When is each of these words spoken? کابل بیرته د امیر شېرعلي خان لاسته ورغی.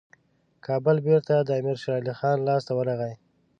کابل 0.65 0.97
بیرته 1.05 1.33
د 1.39 1.49
امیر 1.59 1.77
شېرعلي 1.83 2.13
خان 2.19 2.37
لاسته 2.47 2.71
ورغی. 2.75 3.13